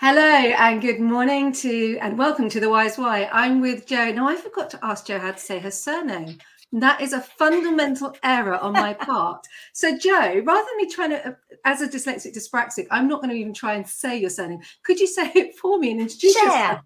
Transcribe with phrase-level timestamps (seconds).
[0.00, 3.28] Hello and good morning to and welcome to the Wise Why.
[3.32, 4.12] I'm with Jo.
[4.12, 6.38] Now I forgot to ask Jo how to say her surname.
[6.70, 9.44] That is a fundamental error on my part.
[9.72, 11.32] So, Jo, rather than me trying to, uh,
[11.64, 14.60] as a dyslexic dyspraxic, I'm not going to even try and say your surname.
[14.84, 16.44] Could you say it for me and introduce share.
[16.44, 16.80] yourself?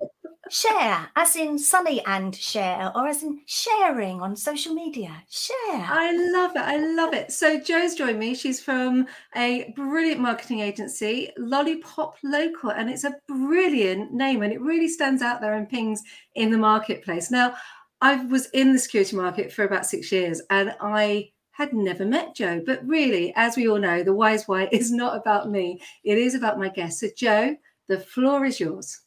[0.52, 5.22] Share, as in Sonny and Cher, or as in sharing on social media.
[5.30, 5.56] Share.
[5.88, 6.60] I love it.
[6.60, 7.32] I love it.
[7.32, 8.34] So, Jo's joined me.
[8.34, 14.60] She's from a brilliant marketing agency, Lollipop Local, and it's a brilliant name and it
[14.60, 16.02] really stands out there and pings
[16.34, 17.30] in the marketplace.
[17.30, 17.54] Now,
[18.02, 22.36] I was in the security market for about six years and I had never met
[22.36, 22.60] Jo.
[22.66, 26.34] But really, as we all know, the Wise Why is not about me, it is
[26.34, 27.00] about my guest.
[27.00, 27.56] So, Jo,
[27.88, 29.00] the floor is yours.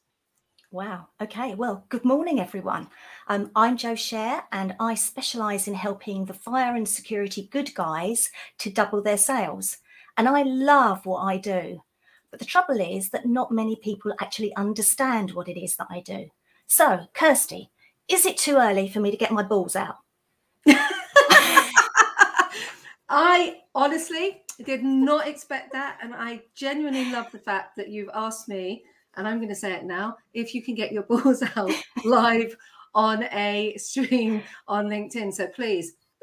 [0.76, 1.08] Wow.
[1.22, 1.56] Okay.
[1.56, 2.90] Well, good morning, everyone.
[3.30, 8.30] Um, I'm Jo Shaer, and I specialise in helping the fire and security good guys
[8.58, 9.78] to double their sales.
[10.18, 11.82] And I love what I do.
[12.30, 16.02] But the trouble is that not many people actually understand what it is that I
[16.02, 16.30] do.
[16.68, 17.72] So, Kirsty,
[18.10, 20.00] is it too early for me to get my balls out?
[23.08, 26.00] I honestly did not expect that.
[26.04, 28.84] And I genuinely love the fact that you've asked me,
[29.18, 31.72] and I'm going to say it now, if you can get your balls out
[32.04, 32.56] live
[32.94, 35.34] on a stream on LinkedIn.
[35.34, 35.94] So please.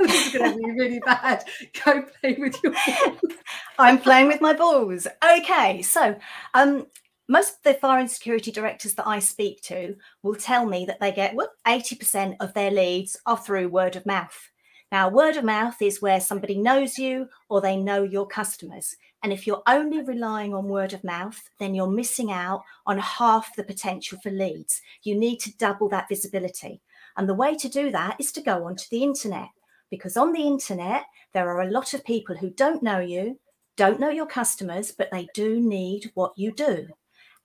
[0.00, 1.44] this is going to be really bad.
[1.84, 3.18] Go play with your balls.
[3.78, 5.06] I'm playing with my balls.
[5.24, 6.16] Okay, so
[6.54, 6.86] um,
[7.28, 11.00] most of the fire and security directors that I speak to will tell me that
[11.00, 14.50] they get well, 80% of their leads are through word of mouth.
[14.90, 18.96] Now, word of mouth is where somebody knows you or they know your customers.
[19.22, 23.54] And if you're only relying on word of mouth, then you're missing out on half
[23.56, 24.80] the potential for leads.
[25.02, 26.80] You need to double that visibility.
[27.16, 29.48] And the way to do that is to go onto the internet
[29.90, 33.38] because on the internet, there are a lot of people who don't know you,
[33.76, 36.88] don't know your customers, but they do need what you do.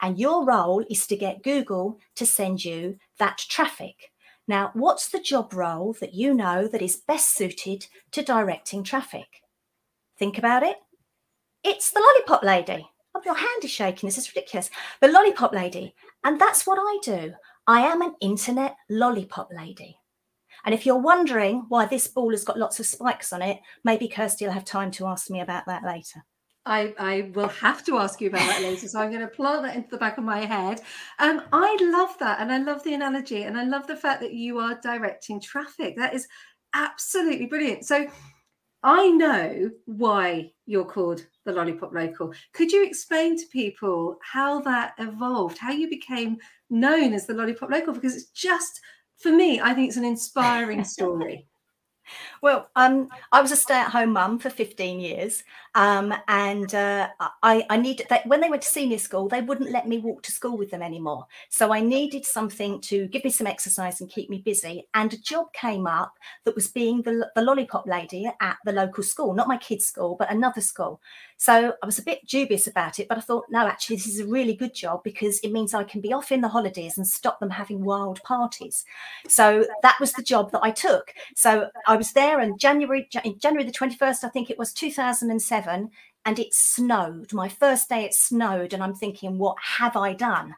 [0.02, 4.12] And your role is to get Google to send you that traffic.
[4.48, 9.42] Now, what's the job role that you know that is best suited to directing traffic?
[10.20, 10.78] Think about it.
[11.64, 12.90] It's the lollipop lady.
[13.26, 14.08] Your hand is shaking.
[14.08, 14.70] This is ridiculous.
[15.00, 15.96] The lollipop lady.
[16.24, 17.34] And that's what I do.
[17.68, 19.98] I am an internet lollipop lady.
[20.66, 24.08] And if you're wondering why this ball has got lots of spikes on it, maybe
[24.08, 26.26] Kirsty will have time to ask me about that later.
[26.66, 28.88] I, I will have to ask you about that later.
[28.88, 30.82] So I'm going to plant that into the back of my head.
[31.20, 32.40] Um, I love that.
[32.40, 33.44] And I love the analogy.
[33.44, 35.96] And I love the fact that you are directing traffic.
[35.98, 36.28] That is
[36.74, 37.86] absolutely brilliant.
[37.86, 38.08] So
[38.84, 42.34] I know why you're called the Lollipop Local.
[42.54, 46.38] Could you explain to people how that evolved, how you became
[46.70, 47.94] known as the Lollipop Local?
[47.94, 48.82] Because it's just,
[49.20, 51.48] for me, I think it's an inspiring story.
[52.42, 55.44] Well, um, I was a stay-at-home mum for 15 years,
[55.76, 57.10] um, and uh,
[57.42, 60.24] I, I needed that when they went to senior school, they wouldn't let me walk
[60.24, 61.26] to school with them anymore.
[61.50, 64.88] So I needed something to give me some exercise and keep me busy.
[64.94, 69.04] And a job came up that was being the, the lollipop lady at the local
[69.04, 71.02] school, not my kids' school, but another school.
[71.38, 74.20] So I was a bit dubious about it, but I thought, no, actually, this is
[74.20, 77.08] a really good job because it means I can be off in the holidays and
[77.08, 78.86] stop them having wild parties.
[79.28, 81.14] So that was the job that I took.
[81.36, 83.08] So I was there in January,
[83.40, 85.90] January the 21st, I think it was 2007,
[86.26, 87.34] and it snowed.
[87.34, 90.56] My first day it snowed, and I'm thinking, what have I done?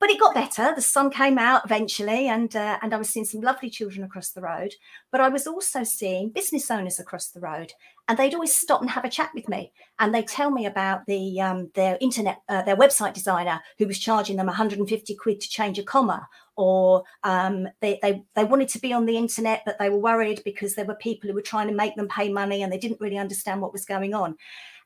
[0.00, 0.74] But it got better.
[0.74, 4.30] The sun came out eventually, and uh, and I was seeing some lovely children across
[4.30, 4.74] the road.
[5.12, 7.72] But I was also seeing business owners across the road,
[8.08, 11.06] and they'd always stop and have a chat with me, and they'd tell me about
[11.06, 15.48] the um, their internet, uh, their website designer who was charging them 150 quid to
[15.48, 16.26] change a comma,
[16.56, 20.42] or um, they, they they wanted to be on the internet, but they were worried
[20.44, 23.00] because there were people who were trying to make them pay money, and they didn't
[23.00, 24.36] really understand what was going on.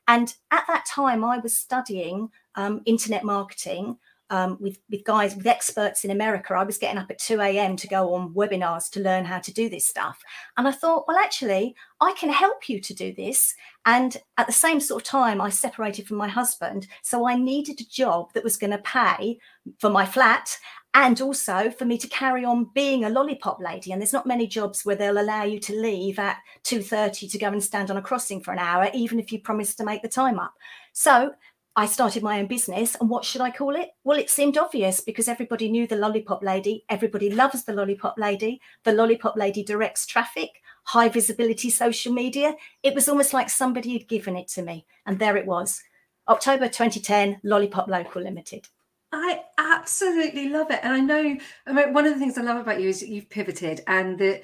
[0.07, 3.97] And at that time, I was studying um, internet marketing
[4.29, 6.53] um, with with guys with experts in America.
[6.53, 7.75] I was getting up at 2 a.m.
[7.77, 10.19] to go on webinars to learn how to do this stuff.
[10.57, 13.53] And I thought, well, actually, I can help you to do this.
[13.85, 16.87] And at the same sort of time, I separated from my husband.
[17.01, 19.39] So I needed a job that was going to pay
[19.79, 20.57] for my flat
[20.93, 24.47] and also for me to carry on being a lollipop lady and there's not many
[24.47, 28.01] jobs where they'll allow you to leave at 2.30 to go and stand on a
[28.01, 30.53] crossing for an hour even if you promise to make the time up
[30.93, 31.31] so
[31.77, 33.91] I started my own business, and what should I call it?
[34.03, 36.83] Well, it seemed obvious because everybody knew the Lollipop Lady.
[36.89, 38.59] Everybody loves the Lollipop Lady.
[38.83, 40.49] The Lollipop Lady directs traffic,
[40.85, 42.55] high visibility social media.
[42.81, 44.87] It was almost like somebody had given it to me.
[45.05, 45.83] And there it was
[46.27, 48.67] October 2010, Lollipop Local Limited.
[49.11, 50.79] I absolutely love it.
[50.81, 51.37] And I know
[51.67, 54.17] I mean, one of the things I love about you is that you've pivoted and
[54.17, 54.41] that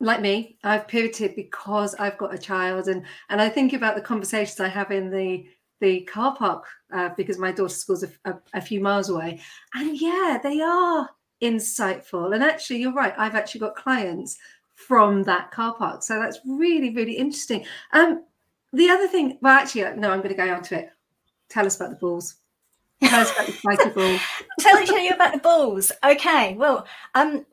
[0.00, 4.00] like me, I've pivoted because I've got a child and and I think about the
[4.00, 5.44] conversations I have in the
[5.80, 9.40] the car park uh, because my daughter's school's a, a, a few miles away.
[9.74, 11.08] And yeah, they are
[11.42, 12.34] insightful.
[12.34, 13.14] And actually, you're right.
[13.16, 14.38] I've actually got clients
[14.74, 16.02] from that car park.
[16.02, 17.64] So that's really, really interesting.
[17.92, 18.24] Um,
[18.72, 20.90] the other thing, well, actually, uh, no, I'm going to go on to it.
[21.48, 22.36] Tell us about the balls.
[23.02, 24.18] Tell us about the spiky ball.
[24.60, 25.90] tell, you about the balls.
[26.04, 26.54] Okay.
[26.54, 27.44] Well, um,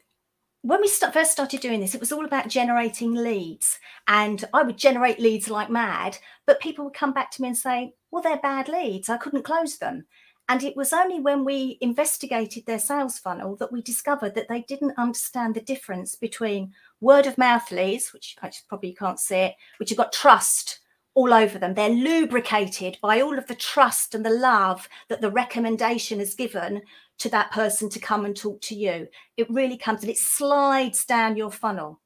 [0.61, 3.79] when we st- first started doing this, it was all about generating leads.
[4.07, 7.57] And I would generate leads like mad, but people would come back to me and
[7.57, 9.09] say, well, they're bad leads.
[9.09, 10.05] I couldn't close them.
[10.49, 14.61] And it was only when we investigated their sales funnel that we discovered that they
[14.61, 19.55] didn't understand the difference between word of mouth leads, which you probably can't see it,
[19.77, 20.79] which have got trust
[21.17, 21.73] all over them.
[21.73, 26.83] They're lubricated by all of the trust and the love that the recommendation has given
[27.17, 29.07] to that person to come and talk to you.
[29.35, 31.99] It really comes and it slides down your funnel.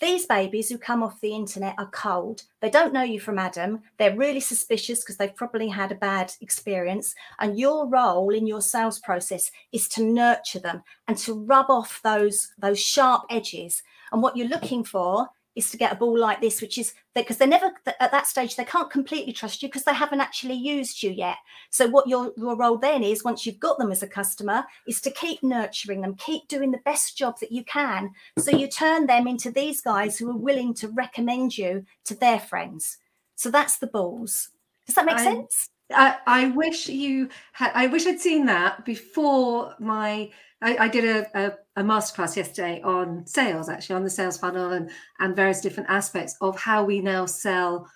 [0.00, 2.44] These babies who come off the internet are cold.
[2.60, 3.80] They don't know you from Adam.
[3.98, 7.16] They're really suspicious because they've probably had a bad experience.
[7.40, 12.00] And your role in your sales process is to nurture them and to rub off
[12.04, 13.82] those, those sharp edges.
[14.12, 17.36] And what you're looking for is to get a ball like this, which is because
[17.36, 21.02] they're never at that stage, they can't completely trust you because they haven't actually used
[21.02, 21.36] you yet.
[21.70, 25.00] So, what your, your role then is, once you've got them as a customer, is
[25.02, 28.12] to keep nurturing them, keep doing the best job that you can.
[28.38, 32.38] So, you turn them into these guys who are willing to recommend you to their
[32.38, 32.98] friends.
[33.34, 34.50] So, that's the balls.
[34.86, 35.68] Does that make I, sense?
[35.92, 40.30] I, I wish you had, I wish I'd seen that before my
[40.60, 44.72] I, I did a, a, a masterclass yesterday on sales, actually, on the sales funnel
[44.72, 44.90] and,
[45.20, 47.88] and various different aspects of how we now sell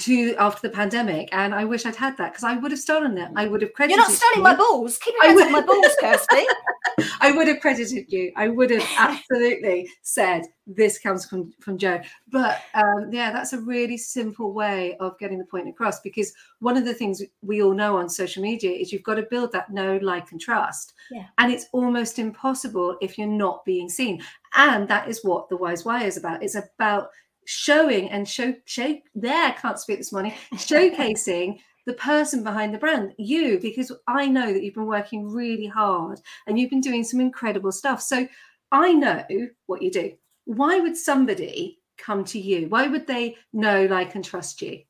[0.00, 1.28] to after the pandemic.
[1.32, 3.30] And I wish I'd had that because I would have stolen it.
[3.36, 3.96] I would have credited.
[3.96, 4.98] You're not stealing my balls.
[4.98, 6.36] Keep your hands off my balls, Kirsty.
[7.20, 8.32] I would have credited you.
[8.36, 12.00] I would have absolutely said this comes from from Jo.
[12.30, 16.76] But um, yeah, that's a really simple way of getting the point across because one
[16.76, 19.70] of the things we all know on social media is you've got to build that
[19.70, 20.94] know, like, and trust.
[21.10, 21.26] Yeah.
[21.38, 24.22] And it's almost impossible if you're not being seen.
[24.54, 26.42] And that is what the Wise Why is about.
[26.42, 27.08] It's about
[27.46, 33.12] showing and show show there can't speak this morning showcasing the person behind the brand
[33.18, 37.20] you because i know that you've been working really hard and you've been doing some
[37.20, 38.02] incredible stuff.
[38.02, 38.26] So
[38.72, 39.24] i know
[39.66, 40.12] what you do.
[40.46, 42.68] Why would somebody come to you?
[42.68, 44.80] Why would they know like and trust you?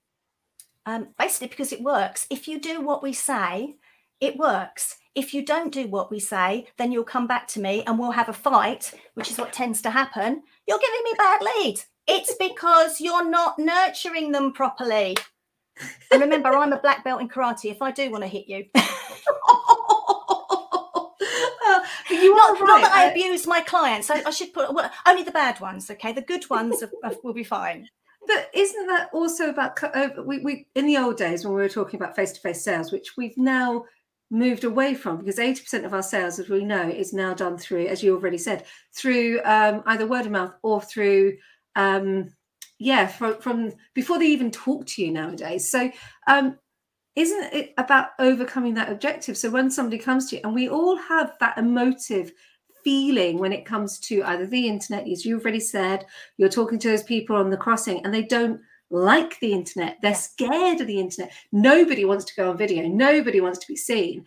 [0.86, 2.26] Um, basically because it works.
[2.30, 3.76] If you do what we say
[4.20, 4.96] it works.
[5.14, 8.12] If you don't do what we say then you'll come back to me and we'll
[8.12, 10.42] have a fight which is what tends to happen.
[10.66, 11.86] You're giving me bad leads.
[12.06, 15.16] It's because you're not nurturing them properly.
[16.10, 17.70] And remember, I'm a black belt in karate.
[17.70, 18.64] If I do want to hit you,
[22.10, 22.66] you not, right.
[22.66, 24.10] not that I abuse my clients.
[24.10, 25.90] I, I should put well, only the bad ones.
[25.90, 27.88] Okay, the good ones are, are, will be fine.
[28.26, 31.68] But isn't that also about uh, we, we in the old days when we were
[31.68, 33.84] talking about face-to-face sales, which we've now
[34.30, 37.86] moved away from because 80% of our sales, as we know, is now done through,
[37.86, 41.36] as you already said, through um, either word of mouth or through
[41.76, 42.30] um,
[42.78, 45.70] yeah, from, from before they even talk to you nowadays.
[45.70, 45.90] So,
[46.26, 46.58] um,
[47.16, 49.36] isn't it about overcoming that objective?
[49.36, 52.32] So, when somebody comes to you, and we all have that emotive
[52.84, 56.04] feeling when it comes to either the internet, as you've already said,
[56.36, 58.60] you're talking to those people on the crossing and they don't
[58.90, 61.32] like the internet, they're scared of the internet.
[61.50, 64.24] Nobody wants to go on video, nobody wants to be seen.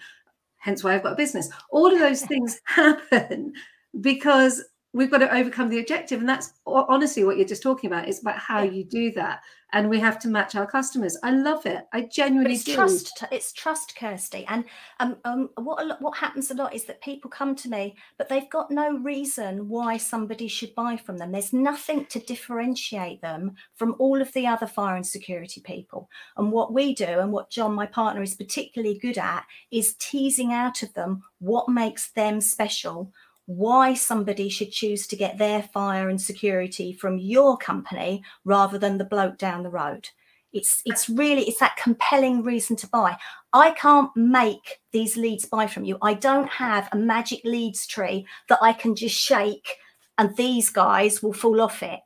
[0.57, 1.49] Hence why I've got a business.
[1.69, 3.53] All of those things happen
[4.01, 4.63] because
[4.97, 6.19] we've got to overcome the objective.
[6.19, 8.09] And that's honestly what you're just talking about.
[8.09, 9.41] It's about how you do that.
[9.73, 11.17] And we have to match our customers.
[11.23, 11.85] I love it.
[11.91, 12.73] I genuinely it's do.
[12.73, 14.45] trust it's trust kirsty.
[14.47, 14.63] And
[15.01, 18.49] um, um what what happens a lot is that people come to me but they've
[18.49, 21.33] got no reason why somebody should buy from them.
[21.33, 26.09] There's nothing to differentiate them from all of the other fire and security people.
[26.37, 30.53] And what we do and what john my partner is particularly good at is teasing
[30.53, 33.11] out of them what makes them special
[33.47, 38.97] why somebody should choose to get their fire and security from your company rather than
[38.97, 40.07] the bloke down the road.
[40.53, 43.17] It's it's really it's that compelling reason to buy.
[43.53, 45.97] I can't make these leads buy from you.
[46.01, 49.77] I don't have a magic leads tree that I can just shake
[50.17, 51.99] and these guys will fall off it.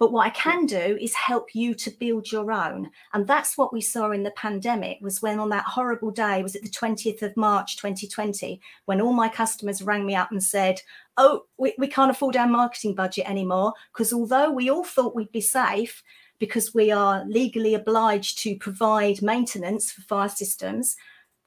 [0.00, 2.90] But what I can do is help you to build your own.
[3.12, 6.56] And that's what we saw in the pandemic was when on that horrible day, was
[6.56, 10.80] it the 20th of March 2020, when all my customers rang me up and said,
[11.18, 13.74] oh, we, we can't afford our marketing budget anymore.
[13.92, 16.02] Because although we all thought we'd be safe
[16.38, 20.96] because we are legally obliged to provide maintenance for fire systems,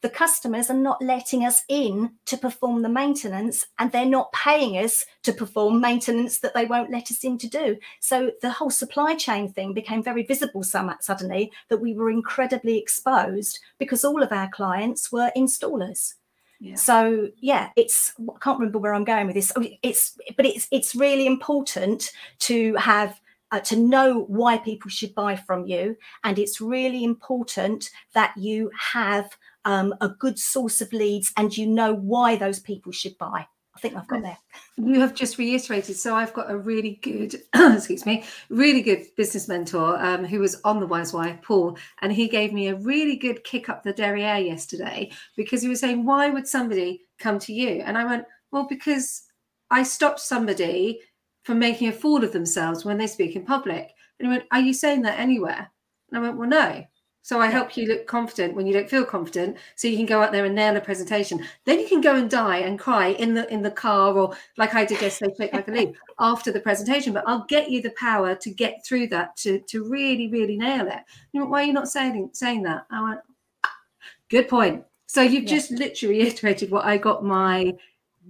[0.03, 4.77] the customers are not letting us in to perform the maintenance and they're not paying
[4.77, 7.77] us to perform maintenance that they won't let us in to do.
[8.01, 13.59] So the whole supply chain thing became very visible suddenly that we were incredibly exposed
[13.79, 16.15] because all of our clients were installers.
[16.59, 16.75] Yeah.
[16.75, 19.53] So yeah, it's I can't remember where I'm going with this.
[19.55, 23.19] Oh, it's but it's it's really important to have
[23.51, 28.71] uh, to know why people should buy from you, and it's really important that you
[28.93, 33.47] have um, a good source of leads and you know why those people should buy.
[33.75, 34.37] I think I've got there.
[34.77, 35.95] You have just reiterated.
[35.97, 40.61] So I've got a really good, excuse me, really good business mentor um, who was
[40.63, 43.93] on the Wise Wife, Paul, and he gave me a really good kick up the
[43.93, 48.25] derriere yesterday because he was saying, "Why would somebody come to you?" And I went,
[48.51, 49.23] "Well, because
[49.71, 50.99] I stopped somebody
[51.43, 54.61] from making a fool of themselves when they speak in public." And he went, "Are
[54.61, 55.71] you saying that anywhere?"
[56.09, 56.85] And I went, "Well, no."
[57.23, 60.21] So I help you look confident when you don't feel confident, so you can go
[60.21, 61.43] out there and nail a presentation.
[61.63, 64.75] Then you can go and die and cry in the in the car or like
[64.75, 67.13] I did yesterday, shake like a leaf after the presentation.
[67.13, 70.85] But I'll get you the power to get through that to to really really nail
[70.87, 70.99] it.
[71.31, 72.85] You know, why are you not saying saying that?
[72.91, 73.21] I went,
[74.29, 74.83] good point.
[75.07, 75.55] So you've yeah.
[75.55, 77.71] just literally reiterated what I got my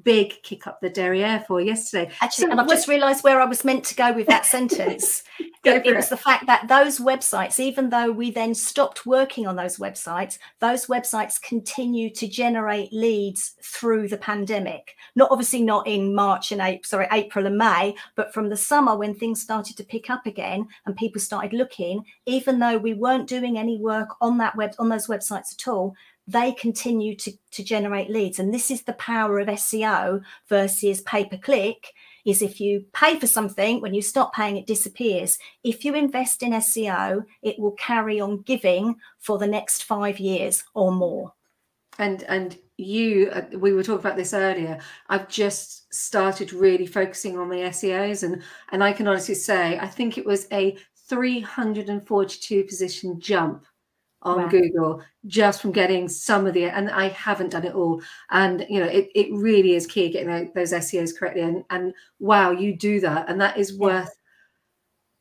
[0.03, 2.11] big kick up the derriere for yesterday.
[2.21, 5.23] Actually, so and I've just realised where I was meant to go with that sentence.
[5.39, 9.55] it, it was the fact that those websites, even though we then stopped working on
[9.55, 14.95] those websites, those websites continue to generate leads through the pandemic.
[15.15, 18.97] Not obviously not in March and April, sorry, April and May, but from the summer
[18.97, 23.27] when things started to pick up again and people started looking, even though we weren't
[23.27, 25.95] doing any work on that web on those websites at all,
[26.27, 28.39] they continue to, to generate leads.
[28.39, 31.93] And this is the power of SEO versus pay per click.
[32.25, 35.37] Is if you pay for something, when you stop paying, it disappears.
[35.63, 40.63] If you invest in SEO, it will carry on giving for the next five years
[40.73, 41.33] or more.
[41.99, 44.79] And and you, uh, we were talking about this earlier.
[45.09, 49.87] I've just started really focusing on my SEOs, and and I can honestly say I
[49.87, 50.77] think it was a
[51.09, 53.65] 342 position jump
[54.23, 54.47] on wow.
[54.47, 58.01] Google just from getting some of the and I haven't done it all.
[58.31, 61.43] And you know, it, it really is key getting those SEOs correctly.
[61.43, 63.29] And and wow, you do that.
[63.29, 64.15] And that is worth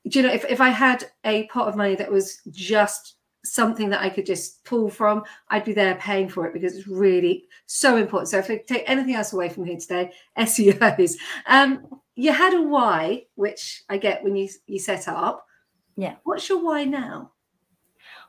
[0.08, 3.88] do you know if, if I had a pot of money that was just something
[3.90, 7.44] that I could just pull from, I'd be there paying for it because it's really
[7.66, 8.28] so important.
[8.28, 11.16] So if I take anything else away from here today, SEOs.
[11.46, 15.46] Um, you had a why, which I get when you you set up.
[15.96, 16.16] Yeah.
[16.24, 17.32] What's your why now?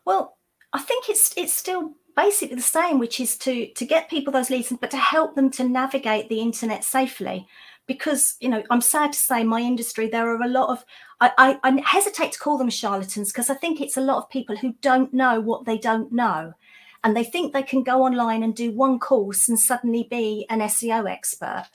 [0.05, 0.37] Well,
[0.73, 4.49] I think it's it's still basically the same, which is to to get people those
[4.49, 7.47] leads, but to help them to navigate the internet safely.
[7.85, 10.85] Because you know, I'm sad to say, my industry there are a lot of
[11.21, 14.29] I, I, I hesitate to call them charlatans because I think it's a lot of
[14.29, 16.53] people who don't know what they don't know,
[17.03, 20.59] and they think they can go online and do one course and suddenly be an
[20.61, 21.67] SEO expert.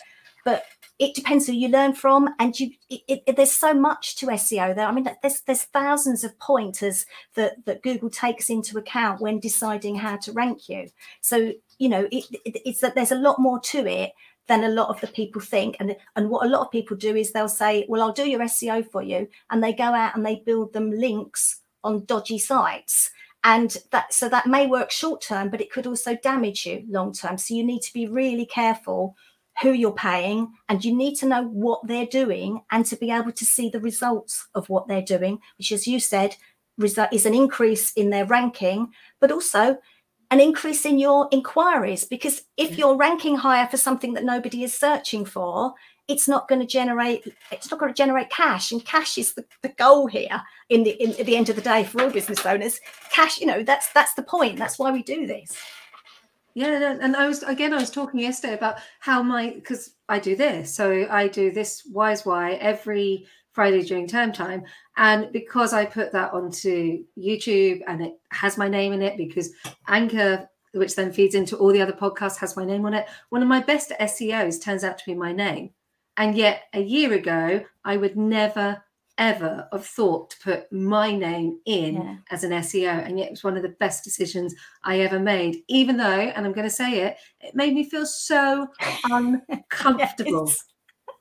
[0.45, 0.64] But
[0.99, 4.75] it depends who you learn from and you it, it, there's so much to seo
[4.75, 4.87] there.
[4.87, 9.97] I mean there's there's thousands of pointers that that google takes into account when deciding
[9.97, 10.88] how to rank you.
[11.21, 14.12] So you know it, it's that there's a lot more to it
[14.47, 17.14] than a lot of the people think and and what a lot of people do
[17.14, 20.25] is they'll say well i'll do your seo for you and they go out and
[20.25, 23.11] they build them links on dodgy sites.
[23.45, 27.12] And that so that may work short term but it could also damage you long
[27.12, 27.38] term.
[27.38, 29.17] So you need to be really careful
[29.62, 33.33] who you're paying, and you need to know what they're doing and to be able
[33.33, 36.37] to see the results of what they're doing, which, as you said,
[36.81, 39.77] is an increase in their ranking, but also
[40.31, 42.05] an increase in your inquiries.
[42.05, 45.75] Because if you're ranking higher for something that nobody is searching for,
[46.07, 49.45] it's not going to generate it's not going to generate cash and cash is the,
[49.61, 52.47] the goal here in the in, at the end of the day for all business
[52.47, 52.81] owners.
[53.11, 54.57] Cash you know that's that's the point.
[54.57, 55.55] That's why we do this
[56.55, 60.35] yeah, and I was again, I was talking yesterday about how my because I do
[60.35, 64.64] this, so I do this Wise Why every Friday during term time,
[64.97, 69.52] and because I put that onto YouTube and it has my name in it, because
[69.87, 73.07] Anchor, which then feeds into all the other podcasts, has my name on it.
[73.28, 75.71] One of my best SEOs turns out to be my name,
[76.17, 78.83] and yet a year ago I would never
[79.19, 82.17] ever have thought to put my name in yeah.
[82.31, 83.05] as an SEO.
[83.05, 86.47] And yet it was one of the best decisions I ever made, even though, and
[86.47, 88.69] I'm going to say it, it made me feel so
[89.05, 90.47] uncomfortable.
[90.47, 90.65] yes.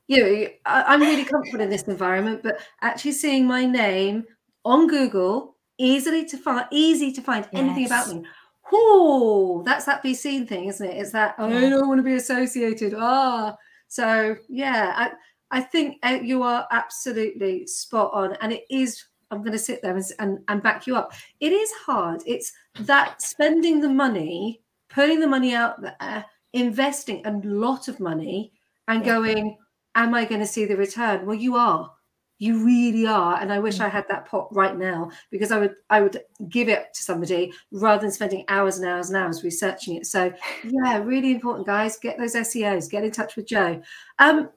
[0.07, 4.23] You know, I, am really comfortable in this environment, but actually seeing my name
[4.63, 7.61] on Google, easily to find, easy to find yes.
[7.61, 8.23] anything about me.
[8.71, 10.97] Oh, that's that be seen thing, isn't it?
[10.97, 12.93] It's that oh, I don't want to be associated.
[12.97, 13.55] Ah,
[13.87, 15.11] so yeah, I,
[15.51, 18.35] I think uh, you are absolutely spot on.
[18.41, 21.13] And it is, I'm going to sit there and, and, and back you up.
[21.39, 22.21] It is hard.
[22.25, 28.51] It's that spending the money putting the money out there, investing a lot of money
[28.87, 29.57] and going,
[29.95, 31.25] Am I going to see the return?
[31.25, 31.91] Well, you are.
[32.37, 33.41] You really are.
[33.41, 33.91] And I wish I mm.
[33.91, 38.01] had that pot right now because I would I would give it to somebody rather
[38.01, 40.05] than spending hours and hours and hours researching it.
[40.05, 40.31] So
[40.63, 41.97] yeah, really important, guys.
[41.97, 43.81] Get those SEOs, get in touch with Jo.
[44.19, 44.49] Um,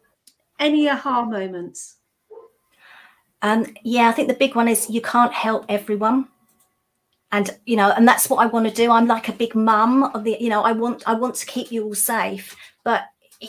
[0.60, 1.96] any aha moments?
[3.42, 6.28] Um, yeah, I think the big one is you can't help everyone.
[7.32, 8.90] And you know and that's what i want to do.
[8.90, 11.70] I'm like a big mum of the you know i want i want to keep
[11.70, 12.56] you all safe.
[12.82, 13.04] But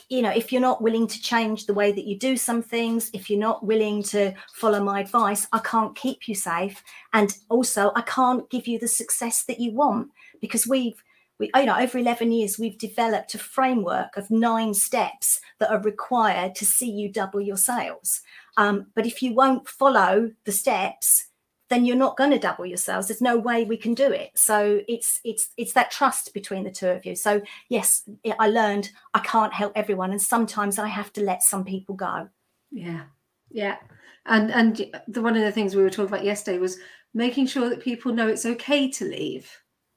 [0.08, 3.10] you know if you're not willing to change the way that you do some things
[3.12, 6.84] if you're not willing to follow my advice i can't keep you safe.
[7.14, 10.10] And also i can't give you the success that you want
[10.42, 11.02] because we've
[11.42, 15.82] we, you know over 11 years we've developed a framework of nine steps that are
[15.82, 18.22] required to see you double your sales.
[18.58, 21.28] Um, but if you won't follow the steps
[21.70, 23.08] then you're not going to double your sales.
[23.08, 24.32] There's no way we can do it.
[24.36, 27.16] So it's it's it's that trust between the two of you.
[27.16, 28.08] So yes
[28.40, 32.30] i learned i can't help everyone and sometimes i have to let some people go.
[32.72, 33.04] Yeah.
[33.50, 33.78] Yeah.
[34.26, 36.78] And and the one of the things we were talking about yesterday was
[37.14, 39.50] making sure that people know it's okay to leave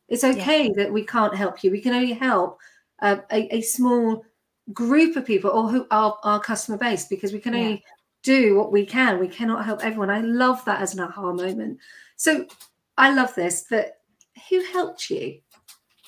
[0.09, 0.73] it's okay yeah.
[0.77, 2.59] that we can't help you we can only help
[3.01, 4.25] uh, a, a, small
[4.73, 7.61] group of people or who are our customer base because we can yeah.
[7.61, 7.85] only
[8.23, 9.21] do what we can.
[9.21, 10.11] We cannot help everyone.
[10.11, 11.79] I love that as an aha moment.
[12.17, 12.47] So
[12.97, 13.99] I love this that
[14.49, 15.41] who helped you?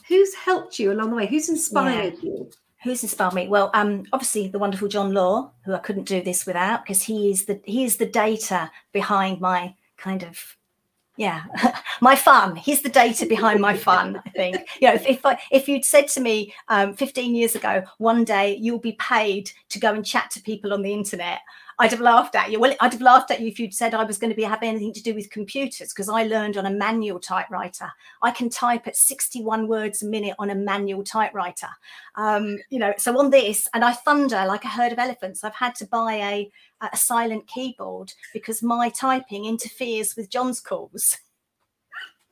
[0.09, 1.27] Who's helped you along the way?
[1.27, 2.31] Who's inspired yeah.
[2.31, 2.51] you?
[2.83, 3.49] Who's inspired me?
[3.49, 7.31] Well, um, obviously the wonderful John Law, who I couldn't do this without, because he
[7.31, 10.57] is the he is the data behind my kind of
[11.17, 11.45] yeah
[12.01, 15.39] my fun he's the data behind my fun i think you know if, if i
[15.51, 19.79] if you'd said to me um, 15 years ago one day you'll be paid to
[19.79, 21.41] go and chat to people on the internet
[21.79, 22.59] I'd have laughed at you.
[22.59, 24.71] Well, I'd have laughed at you if you'd said I was going to be having
[24.71, 27.93] anything to do with computers because I learned on a manual typewriter.
[28.23, 31.69] I can type at 61 words a minute on a manual typewriter.
[32.15, 35.45] Um, you know, so on this, and I thunder like a herd of elephants.
[35.45, 41.17] I've had to buy a a silent keyboard because my typing interferes with John's calls.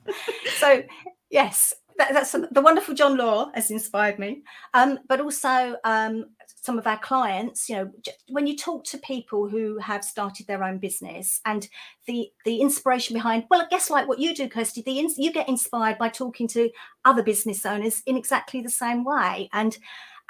[0.59, 0.83] so
[1.31, 4.43] yes, that, that's the wonderful John Law has inspired me.
[4.75, 6.27] Um, but also um,
[6.65, 7.91] some of our clients you know
[8.29, 11.69] when you talk to people who have started their own business and
[12.07, 15.49] the the inspiration behind well i guess like what you do kirsty the you get
[15.49, 16.71] inspired by talking to
[17.05, 19.77] other business owners in exactly the same way and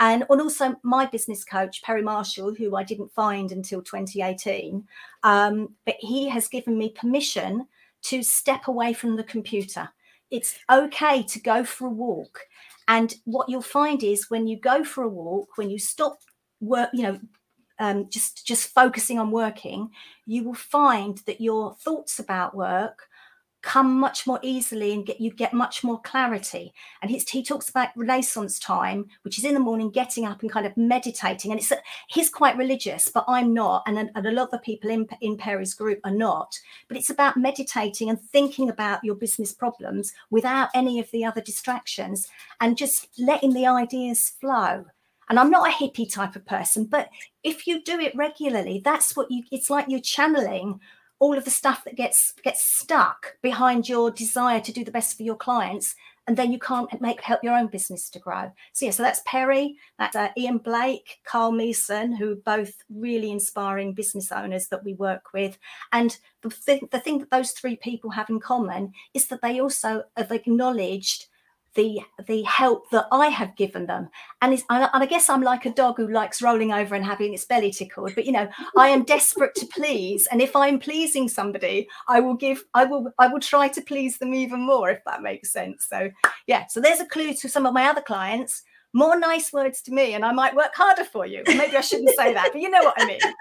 [0.00, 4.86] and, and also my business coach perry marshall who i didn't find until 2018
[5.22, 7.66] um, but he has given me permission
[8.04, 9.88] to step away from the computer.
[10.30, 12.40] It's okay to go for a walk.
[12.86, 16.18] And what you'll find is when you go for a walk, when you stop
[16.60, 17.20] work, you know,
[17.78, 19.90] um, just just focusing on working,
[20.26, 23.08] you will find that your thoughts about work
[23.64, 26.72] come much more easily and get you get much more clarity.
[27.00, 30.66] And he talks about renaissance time which is in the morning getting up and kind
[30.66, 31.50] of meditating.
[31.50, 31.72] And it's
[32.08, 33.82] he's quite religious but i'm not.
[33.86, 36.58] And, and a lot of the people in, in perry's group are not.
[36.88, 41.40] But it's about meditating and thinking about your business problems without any of the other
[41.40, 42.28] distractions
[42.60, 44.84] and just letting the ideas flow.
[45.30, 47.08] And i'm not a hippie type of person but
[47.42, 50.80] if you do it regularly that's what you it's like you're channeling
[51.18, 55.16] all of the stuff that gets gets stuck behind your desire to do the best
[55.16, 55.94] for your clients
[56.26, 58.50] and then you can't make help your own business to grow.
[58.72, 63.30] So yeah so that's perry that's uh, ian blake carl meeson who are both really
[63.30, 65.58] inspiring business owners that we work with.
[65.92, 69.60] And the thing, the thing that those three people have in common is that they
[69.60, 71.26] also have acknowledged
[71.74, 74.08] the the help that I have given them.
[74.40, 77.44] And, and I guess I'm like a dog who likes rolling over and having its
[77.44, 78.14] belly tickled.
[78.14, 82.34] But you know, I am desperate to please, and if I'm pleasing somebody, I will
[82.34, 85.86] give, I will, I will try to please them even more, if that makes sense.
[85.88, 86.10] So
[86.46, 88.62] yeah, so there's a clue to some of my other clients.
[88.96, 91.42] More nice words to me, and I might work harder for you.
[91.48, 93.18] Maybe I shouldn't say that, but you know what I mean.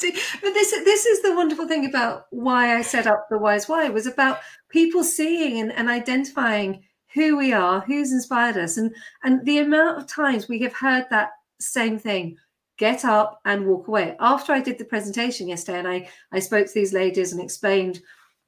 [0.00, 4.06] this this is the wonderful thing about why I set up the Wise Why was
[4.06, 6.82] about people seeing and, and identifying
[7.14, 8.94] who we are, who's inspired us, and
[9.24, 12.36] and the amount of times we have heard that same thing
[12.80, 14.16] get up and walk away.
[14.20, 18.00] After I did the presentation yesterday and I, I spoke to these ladies and explained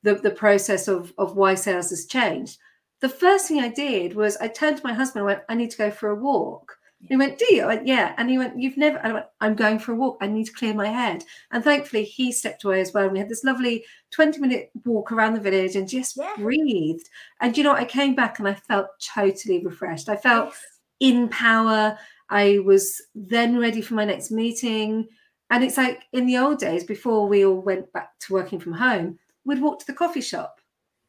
[0.03, 2.59] the, the process of, of why sales has changed,
[3.03, 5.71] the first thing I did was I turned to my husband and went, I need
[5.73, 6.79] to go for a walk.
[7.09, 7.65] He went, Do you?
[7.65, 8.15] I went, Yeah.
[8.17, 9.05] And he went, You've never.
[9.05, 10.19] I went, I'm going for a walk.
[10.21, 11.25] I need to clear my head.
[11.51, 13.05] And thankfully, he stepped away as well.
[13.05, 16.35] And we had this lovely 20 minute walk around the village and just yeah.
[16.37, 17.09] breathed.
[17.41, 20.09] And you know, I came back and I felt totally refreshed.
[20.09, 20.57] I felt yes.
[21.01, 21.99] in power.
[22.31, 25.09] I was then ready for my next meeting.
[25.51, 28.73] And it's like in the old days, before we all went back to working from
[28.73, 30.62] home, we'd walk to the coffee shop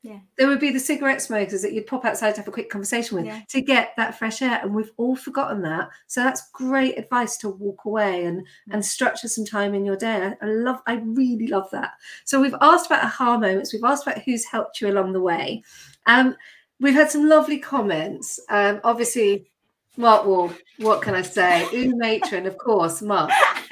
[0.03, 0.19] Yeah.
[0.37, 3.15] There would be the cigarette smokers that you'd pop outside to have a quick conversation
[3.15, 3.39] with Yeah.
[3.47, 4.59] to get that fresh air.
[4.61, 5.87] And we've all forgotten that.
[6.07, 10.33] So that's great advice to walk away and and structure some time in your day.
[10.41, 11.91] I, love, I really love that.
[12.25, 13.71] So we've asked about aha moments.
[13.71, 15.63] We've asked about who's helped you along the way.
[16.05, 16.35] Um,
[16.81, 18.41] we've had some lovely comments.
[18.49, 19.49] Um, obviously,
[19.95, 21.65] Mark Wall, what can I say?
[21.73, 23.31] Una Matron, of course, Mark.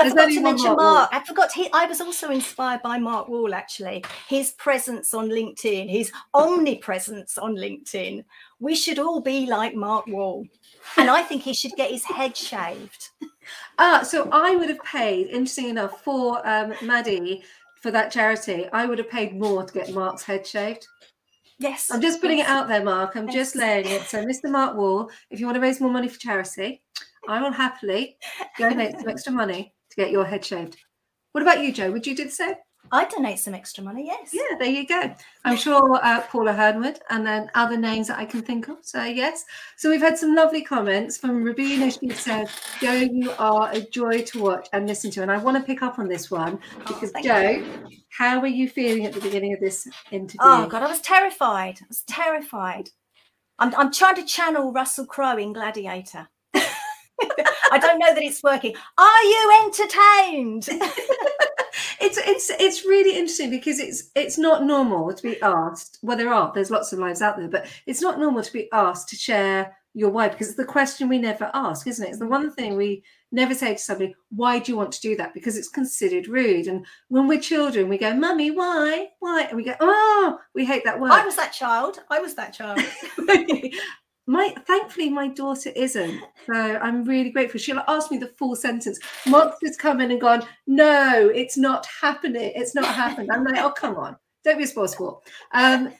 [0.00, 1.10] I forgot to mention Mark Mark.
[1.12, 1.70] I forgot he.
[1.72, 3.54] I was also inspired by Mark Wall.
[3.54, 8.24] Actually, his presence on LinkedIn, his omnipresence on LinkedIn.
[8.58, 10.46] We should all be like Mark Wall,
[10.96, 13.10] and I think he should get his head shaved.
[13.78, 17.42] Ah, so I would have paid, interesting enough, for um, Maddie
[17.80, 18.68] for that charity.
[18.72, 20.86] I would have paid more to get Mark's head shaved.
[21.58, 22.48] Yes, I'm just putting yes.
[22.48, 23.16] it out there, Mark.
[23.16, 24.02] I'm just laying it.
[24.02, 24.50] So, Mr.
[24.50, 26.80] Mark Wall, if you want to raise more money for charity,
[27.28, 28.18] I will happily
[28.56, 30.76] donate some extra money to get your head shaved.
[31.32, 31.90] What about you, Jo?
[31.90, 32.54] Would you do the same?
[32.92, 34.06] I donate some extra money.
[34.06, 34.30] Yes.
[34.32, 35.14] Yeah, there you go.
[35.44, 38.78] I'm sure uh, Paula Hernwood and then other names that I can think of.
[38.82, 39.44] So, yes.
[39.76, 41.96] So, we've had some lovely comments from Rabina.
[42.00, 42.48] She said,
[42.80, 45.22] Jo, you are a joy to watch and listen to.
[45.22, 47.64] And I want to pick up on this one because, thank Jo,
[48.08, 50.40] how were you feeling at the beginning of this interview?
[50.40, 51.78] Oh God, I was terrified.
[51.80, 52.90] I was terrified.
[53.58, 56.28] I'm, I'm trying to channel Russell Crowe in Gladiator.
[57.72, 58.74] I don't know that it's working.
[58.98, 60.68] Are you entertained?
[62.00, 66.32] it's it's it's really interesting because it's it's not normal to be asked well there
[66.32, 69.16] are there's lots of lives out there but it's not normal to be asked to
[69.16, 72.46] share your why because it's the question we never ask isn't it it's the one
[72.46, 72.54] mm-hmm.
[72.54, 73.02] thing we
[73.32, 76.66] never say to somebody why do you want to do that because it's considered rude
[76.66, 80.84] and when we're children we go mummy why why and we go oh we hate
[80.84, 82.00] that word I was that child.
[82.08, 82.80] I was that child.
[84.30, 87.58] my thankfully my daughter isn't so i'm really grateful.
[87.58, 89.00] She'll ask me the full sentence.
[89.62, 93.72] Just come in and gone no it's not happening it's not happening i'm like oh
[93.72, 94.96] come on don't be a sport
[95.52, 95.92] um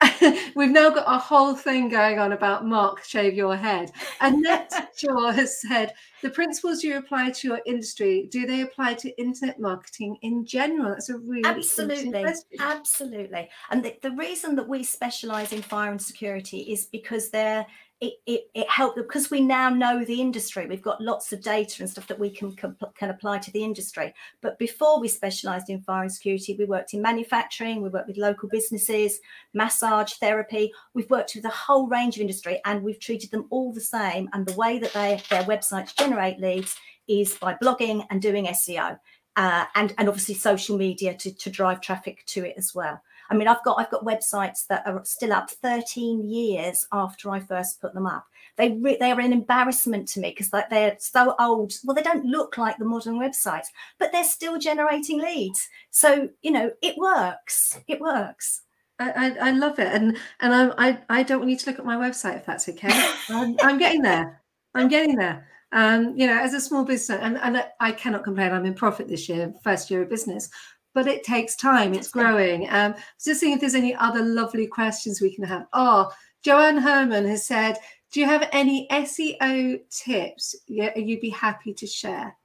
[0.56, 3.90] we've now got a whole thing going on about mark shave your head.
[4.20, 9.20] Annette shaw has said the principles you apply to your industry do they apply to
[9.20, 10.90] internet marketing in general?
[10.90, 12.24] That's a really absolutely.
[12.60, 13.48] absolutely.
[13.70, 17.66] And the, the reason that we specialize in fire and security is because they're
[18.04, 20.66] it, it, it helped because we now know the industry.
[20.66, 23.64] We've got lots of data and stuff that we can can, can apply to the
[23.64, 24.12] industry.
[24.42, 28.18] But before we specialized in fire and security we worked in manufacturing we worked with
[28.18, 29.20] local businesses
[29.54, 30.72] massage therapy.
[30.92, 34.28] We've worked with a whole range of industry and we've treated them all the same.
[34.32, 36.76] And the way that they their websites generate leads
[37.08, 38.98] is by blogging and doing seo
[39.36, 43.00] uh, and and obviously social media to, to drive traffic to it as well.
[43.30, 47.40] I mean, I've got I've got websites that are still up 13 years after I
[47.40, 48.26] first put them up.
[48.56, 51.72] They re- they are an embarrassment to me because like they're so old.
[51.84, 53.66] Well, they don't look like the modern websites,
[53.98, 55.68] but they're still generating leads.
[55.90, 57.78] So you know, it works.
[57.88, 58.62] It works.
[59.00, 61.84] I, I, love it, and and I, I I don't want you to look at
[61.84, 62.90] my website if that's okay.
[63.28, 64.40] I'm, I'm getting there.
[64.74, 65.48] I'm getting there.
[65.72, 68.52] Um, you know, as a small business, and and I cannot complain.
[68.52, 70.48] I'm in profit this year, first year of business,
[70.94, 71.92] but it takes time.
[71.92, 72.68] It's growing.
[72.70, 75.66] Um, just seeing if there's any other lovely questions we can have.
[75.72, 76.10] Oh,
[76.42, 77.76] Joanne Herman has said,
[78.12, 80.54] "Do you have any SEO tips?
[80.66, 82.36] Yeah, you'd be happy to share."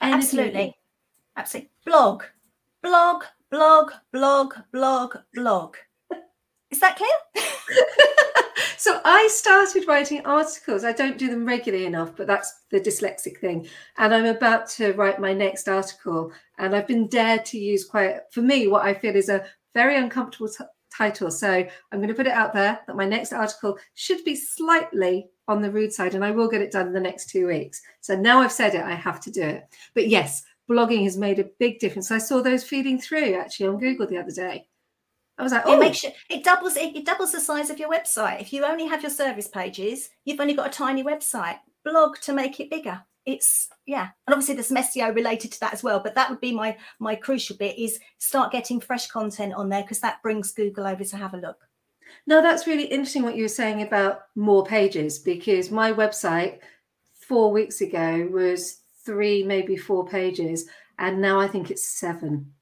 [0.00, 0.18] Anything?
[0.18, 0.76] Absolutely,
[1.36, 1.70] absolutely.
[1.84, 2.22] Blog,
[2.82, 5.76] blog, blog, blog, blog, blog.
[6.70, 7.44] Is that clear?
[8.78, 10.84] so I started writing articles.
[10.84, 13.68] I don't do them regularly enough, but that's the dyslexic thing.
[13.96, 16.32] And I'm about to write my next article.
[16.58, 19.96] And I've been dared to use quite, for me, what I feel is a very
[19.96, 20.64] uncomfortable t-
[20.96, 21.30] title.
[21.30, 25.28] So I'm going to put it out there that my next article should be slightly
[25.46, 27.80] on the rude side, and I will get it done in the next two weeks.
[28.00, 29.64] So now I've said it, I have to do it.
[29.94, 32.10] But yes, blogging has made a big difference.
[32.10, 34.68] I saw those feeding through actually on Google the other day.
[35.38, 37.78] I was like, oh, It makes you, it doubles it, it doubles the size of
[37.78, 38.40] your website.
[38.40, 41.58] If you only have your service pages, you've only got a tiny website.
[41.84, 43.02] Blog to make it bigger.
[43.24, 46.00] It's yeah, and obviously there's SEO related to that as well.
[46.00, 49.82] But that would be my my crucial bit is start getting fresh content on there
[49.82, 51.58] because that brings Google over to have a look.
[52.26, 56.58] No, that's really interesting what you were saying about more pages because my website
[57.12, 60.66] four weeks ago was three, maybe four pages,
[60.98, 62.52] and now I think it's seven.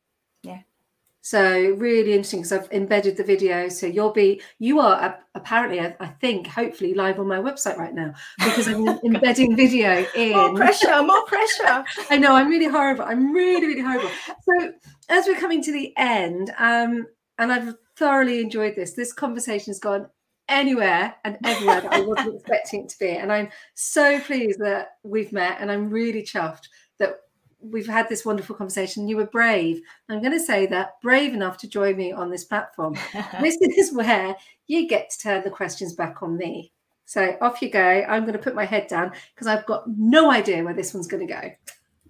[1.27, 3.69] So really interesting because I've embedded the video.
[3.69, 7.93] So you'll be, you are apparently, I, I think, hopefully live on my website right
[7.93, 10.35] now because I'm embedding video in.
[10.35, 11.85] More pressure, more pressure.
[12.11, 13.03] I know I'm really horrible.
[13.03, 14.09] I'm really, really horrible.
[14.49, 14.73] So
[15.09, 17.09] as we're coming to the end, um,
[17.39, 18.93] and I've thoroughly enjoyed this.
[18.93, 20.07] This conversation has gone
[20.49, 23.11] anywhere and everywhere that I wasn't expecting it to be.
[23.11, 26.69] And I'm so pleased that we've met and I'm really chuffed
[27.01, 27.17] that
[27.61, 29.09] we've had this wonderful conversation.
[29.09, 29.81] You were brave.
[30.09, 32.97] I'm going to say that brave enough to join me on this platform.
[33.41, 36.73] this is where you get to turn the questions back on me.
[37.05, 38.05] So off you go.
[38.09, 41.07] I'm going to put my head down because I've got no idea where this one's
[41.07, 41.51] going to go.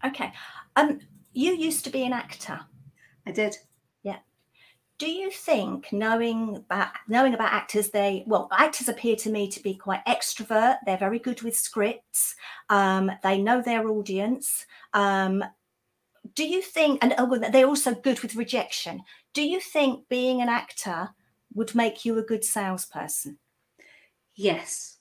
[0.04, 0.32] Okay.
[0.74, 1.00] Um,
[1.32, 2.60] you used to be an actor.
[3.26, 3.56] I did.
[4.98, 9.62] Do you think knowing about knowing about actors, they well, actors appear to me to
[9.62, 10.78] be quite extrovert.
[10.86, 12.34] They're very good with scripts.
[12.70, 14.64] Um, they know their audience.
[14.94, 15.44] Um,
[16.34, 19.02] do you think, and oh, they're also good with rejection.
[19.34, 21.10] Do you think being an actor
[21.54, 23.38] would make you a good salesperson?
[24.34, 24.98] Yes,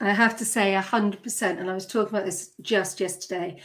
[0.00, 1.42] I have to say 100%.
[1.58, 3.60] And I was talking about this just yesterday.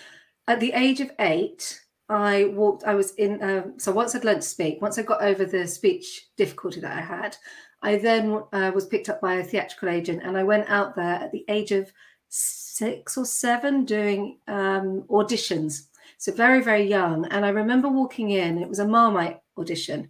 [0.47, 4.41] At the age of eight, I walked, I was in, um, so once I'd learned
[4.41, 7.37] to speak, once I got over the speech difficulty that I had,
[7.81, 11.15] I then uh, was picked up by a theatrical agent and I went out there
[11.15, 11.91] at the age of
[12.29, 15.87] six or seven doing um, auditions.
[16.17, 17.25] So very, very young.
[17.27, 20.09] And I remember walking in, it was a Marmite audition.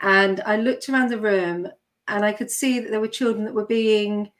[0.00, 1.68] And I looked around the room
[2.08, 4.30] and I could see that there were children that were being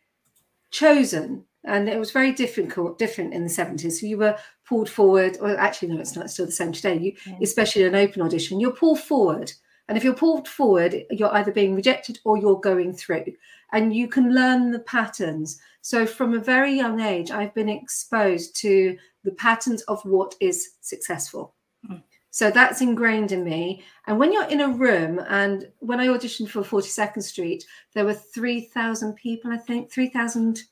[0.70, 5.36] chosen and it was very difficult different in the 70s so you were pulled forward
[5.40, 6.96] or actually no it's not it's still the same today.
[6.96, 7.38] You yeah.
[7.42, 9.52] especially in an open audition you're pulled forward.
[9.88, 13.24] And if you're pulled forward you're either being rejected or you're going through.
[13.72, 15.60] And you can learn the patterns.
[15.82, 20.76] So from a very young age i've been exposed to the patterns of what is
[20.80, 21.54] successful.
[21.90, 22.02] Mm.
[22.30, 23.82] so that's ingrained in me.
[24.06, 28.14] And when you're in a room and when i auditioned for 42nd street there were
[28.14, 30.62] 3000 people i think 3000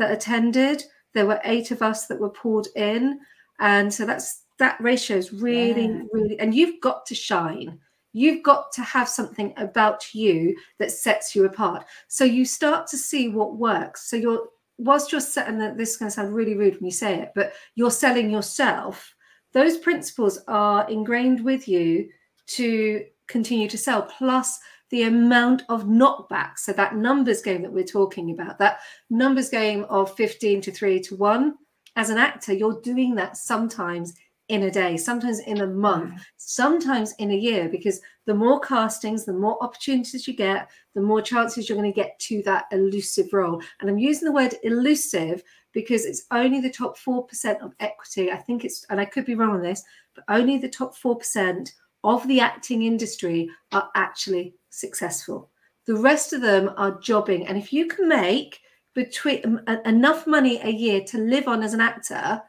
[0.00, 0.82] that attended.
[1.14, 3.20] There were eight of us that were poured in.
[3.60, 6.02] And so that's that ratio is really, yeah.
[6.12, 7.78] really, and you've got to shine.
[8.12, 11.84] You've got to have something about you that sets you apart.
[12.08, 14.10] So you start to see what works.
[14.10, 16.90] So you're, whilst you're setting that, this is going to sound really rude when you
[16.90, 19.14] say it, but you're selling yourself,
[19.52, 22.08] those principles are ingrained with you
[22.48, 24.02] to continue to sell.
[24.02, 24.58] Plus,
[24.90, 26.60] the amount of knockbacks.
[26.60, 31.00] So that numbers game that we're talking about, that numbers game of 15 to 3
[31.00, 31.54] to 1,
[31.96, 34.14] as an actor, you're doing that sometimes
[34.48, 39.24] in a day, sometimes in a month, sometimes in a year, because the more castings,
[39.24, 43.32] the more opportunities you get, the more chances you're going to get to that elusive
[43.32, 43.62] role.
[43.80, 48.32] And I'm using the word elusive because it's only the top 4% of equity.
[48.32, 49.84] I think it's, and I could be wrong on this,
[50.16, 51.70] but only the top 4%
[52.02, 55.50] of the acting industry are actually successful.
[55.86, 57.46] The rest of them are jobbing.
[57.46, 58.60] And if you can make
[58.94, 62.42] between enough money a year to live on as an actor,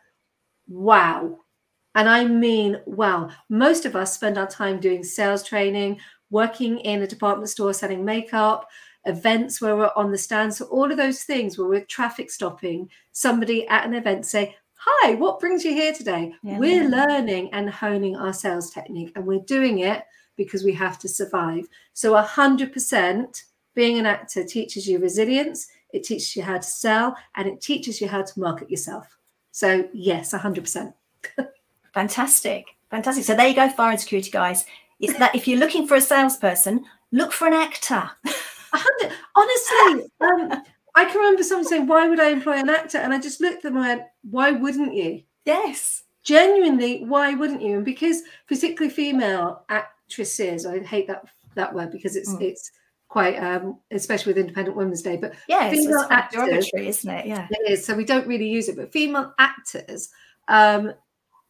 [0.67, 1.39] wow.
[1.95, 3.29] And I mean, wow.
[3.49, 8.05] Most of us spend our time doing sales training, working in a department store selling
[8.05, 8.67] makeup,
[9.05, 10.53] events where we're on the stand.
[10.53, 15.13] So all of those things where we're traffic stopping somebody at an event say, Hi,
[15.13, 16.33] what brings you here today?
[16.41, 17.05] Yeah, we're yeah.
[17.05, 20.03] learning and honing our sales technique, and we're doing it
[20.43, 21.67] because we have to survive.
[21.93, 23.43] So, 100%
[23.75, 28.01] being an actor teaches you resilience, it teaches you how to sell, and it teaches
[28.01, 29.17] you how to market yourself.
[29.51, 30.93] So, yes, 100%.
[31.93, 32.65] Fantastic.
[32.89, 33.23] Fantastic.
[33.23, 34.65] So, there you go, fire and security guys.
[34.99, 38.09] It's that if you're looking for a salesperson, look for an actor.
[39.35, 40.63] Honestly, um,
[40.95, 42.97] I can remember someone saying, Why would I employ an actor?
[42.97, 45.23] And I just looked at them and went, Why wouldn't you?
[45.45, 46.03] Yes.
[46.23, 47.77] Genuinely, why wouldn't you?
[47.77, 50.65] And because particularly female act- actresses.
[50.65, 52.41] I hate that that word because it's mm.
[52.41, 52.71] it's
[53.07, 55.17] quite um especially with Independent Women's Day.
[55.17, 57.25] But yeah, female it's actors, isn't it?
[57.25, 57.85] Yeah, it is.
[57.85, 58.75] So we don't really use it.
[58.75, 60.09] But female actors,
[60.47, 60.93] um,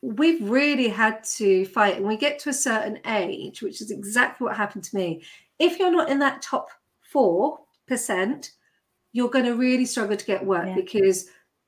[0.01, 4.45] we've really had to fight, and we get to a certain age, which is exactly
[4.45, 5.23] what happened to me.
[5.59, 6.69] If you're not in that top
[7.01, 8.51] four percent,
[9.13, 10.75] you're going to really struggle to get work yeah.
[10.75, 11.27] because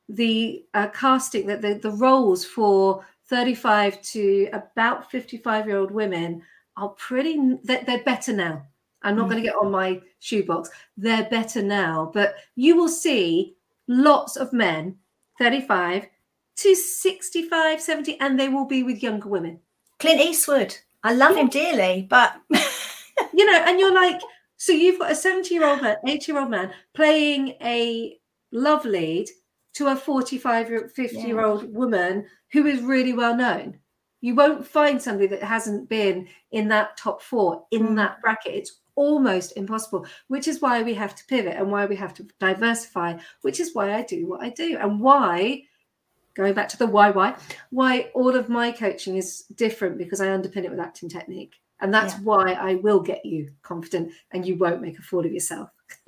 [0.10, 6.42] the uh, casting that the, the roles for 35 to about 55 year old women
[6.78, 8.66] are pretty they're, they're better now.
[9.02, 9.32] I'm not mm.
[9.32, 10.70] going to get on my shoebox.
[10.98, 13.56] They're better now but you will see
[13.88, 14.98] lots of men
[15.40, 16.08] 35
[16.56, 19.60] to 65 70 and they will be with younger women.
[20.00, 20.76] Clint eastwood.
[21.04, 22.36] I love him dearly but
[23.34, 24.22] you know and you're like
[24.58, 28.18] so you've got a 70 year old man 80 year old man playing a
[28.52, 29.28] love lead
[29.74, 33.78] to a 45 50 year old woman who is really well known
[34.24, 37.96] you won't find somebody that hasn't been in that top four in mm.
[37.98, 38.54] that bracket.
[38.54, 42.28] It's almost impossible, which is why we have to pivot and why we have to
[42.40, 45.64] diversify, which is why I do what I do and why
[46.36, 47.36] going back to the why why
[47.72, 51.56] why all of my coaching is different because I underpin it with acting technique.
[51.82, 52.20] And that's yeah.
[52.22, 55.70] why I will get you confident and you won't make a fool of yourself.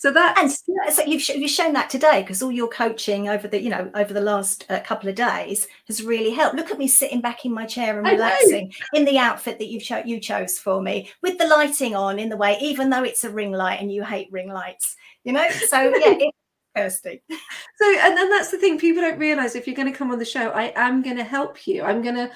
[0.00, 0.50] So that and
[0.94, 4.14] so you've, you've shown that today because all your coaching over the you know over
[4.14, 6.56] the last uh, couple of days has really helped.
[6.56, 9.78] Look at me sitting back in my chair and relaxing in the outfit that you
[9.78, 13.24] cho- you chose for me with the lighting on in the way, even though it's
[13.24, 14.96] a ring light and you hate ring lights.
[15.22, 16.14] You know, so yeah.
[16.18, 16.34] It,
[16.74, 17.20] Kirsty.
[17.28, 20.18] So, and then that's the thing people don't realize if you're going to come on
[20.18, 21.82] the show, I am going to help you.
[21.82, 22.30] I'm going to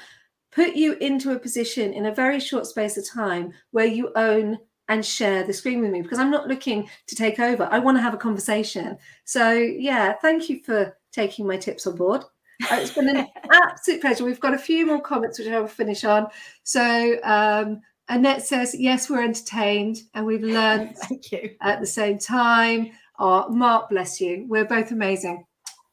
[0.52, 4.58] put you into a position in a very short space of time where you own
[4.88, 7.68] and share the screen with me because I'm not looking to take over.
[7.70, 8.96] I want to have a conversation.
[9.24, 12.24] So, yeah, thank you for taking my tips on board.
[12.70, 14.24] Uh, it's been an absolute pleasure.
[14.24, 16.28] We've got a few more comments which I will finish on.
[16.62, 21.56] So, um, Annette says, Yes, we're entertained and we've learned thank you.
[21.62, 22.90] at the same time.
[23.18, 24.44] Oh, Mark, bless you.
[24.48, 25.44] We're both amazing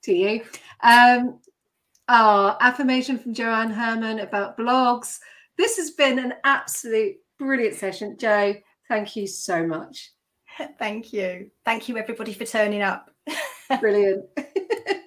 [0.04, 0.42] to you.
[0.82, 1.40] Um,
[2.08, 5.20] oh, affirmation from Joanne Herman about blogs.
[5.58, 8.18] This has been an absolute brilliant session.
[8.18, 8.56] Jo,
[8.92, 10.12] thank you so much.
[10.78, 11.50] Thank you.
[11.64, 13.10] Thank you, everybody, for turning up.
[13.80, 14.26] Brilliant.